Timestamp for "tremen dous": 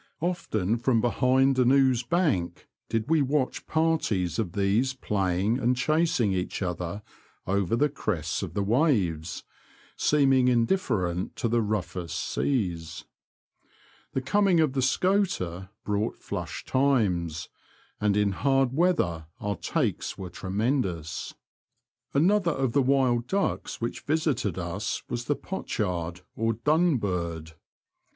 20.31-21.35